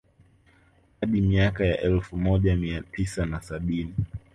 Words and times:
Hadi 1.01 1.21
miaka 1.21 1.65
ya 1.65 1.79
elfu 1.81 2.17
moja 2.17 2.55
mia 2.55 2.81
tisa 2.81 3.25
na 3.25 3.41
sabini 3.41 3.95